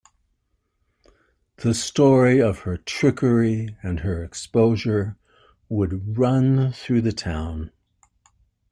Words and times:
The 1.57 1.75
story 1.75 2.41
of 2.41 2.61
her 2.61 2.75
trickery 2.75 3.77
and 3.83 3.99
her 3.99 4.23
exposure 4.23 5.15
would 5.69 6.17
run 6.17 6.71
through 6.73 7.01
the 7.01 7.11
town. 7.11 7.71